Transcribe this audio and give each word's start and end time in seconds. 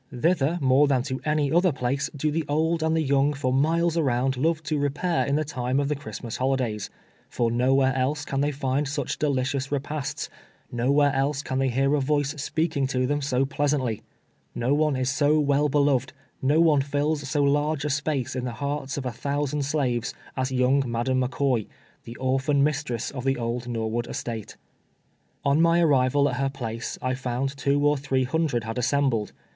Thither, 0.11 0.57
more 0.63 0.87
than 0.87 1.03
to 1.03 1.21
any 1.25 1.51
other 1.51 1.71
place, 1.71 2.09
do 2.15 2.31
the 2.31 2.43
old 2.49 2.81
and 2.81 2.95
the 2.95 3.03
young 3.03 3.33
for 3.33 3.53
miles 3.53 3.95
around 3.95 4.35
love 4.35 4.63
to 4.63 4.79
repair 4.79 5.27
in 5.27 5.35
the 5.35 5.43
time 5.45 5.79
of 5.79 5.89
the 5.89 5.95
Christmas 5.95 6.37
holidays; 6.37 6.89
for 7.29 7.51
nowhere 7.51 7.95
else 7.95 8.25
can 8.25 8.41
they 8.41 8.51
find 8.51 8.87
such 8.87 9.19
delicious 9.19 9.71
repasts; 9.71 10.27
nowhere 10.71 11.13
else 11.13 11.43
can 11.43 11.59
they 11.59 11.69
hear 11.69 11.93
a 11.93 12.01
voice 12.01 12.31
speaking 12.41 12.87
to 12.87 13.05
them 13.05 13.19
CHBISTMAS 13.19 13.29
DINNER. 13.29 13.45
285 13.45 13.57
80 13.57 13.57
pleasantly. 13.57 14.01
Ko 14.59 14.73
one 14.83 14.95
is 14.95 15.09
so 15.11 15.39
well 15.39 15.69
beloved— 15.69 16.13
no 16.51 16.59
one 16.59 16.81
fills 16.81 17.29
so 17.29 17.43
large 17.43 17.85
a 17.85 17.91
space 17.91 18.35
in 18.35 18.43
the 18.43 18.53
hearts 18.53 18.97
of 18.97 19.05
a 19.05 19.11
thous'and 19.11 19.63
slaves, 19.63 20.15
as 20.35 20.51
young 20.51 20.81
Madam 20.87 21.21
McCoy, 21.21 21.67
the 22.05 22.15
orphan 22.15 22.63
mistress 22.63 23.11
of 23.11 23.23
the 23.23 23.37
old 23.37 23.67
Norwood 23.67 24.07
estate. 24.07 24.57
On 25.45 25.61
my 25.61 25.79
arrival 25.79 26.27
at 26.27 26.37
her 26.37 26.49
place, 26.49 26.97
I 27.03 27.13
found 27.13 27.55
two 27.55 27.85
or 27.85 27.97
three 27.97 28.23
hundred 28.23 28.63
had 28.63 28.79
assembled. 28.79 29.31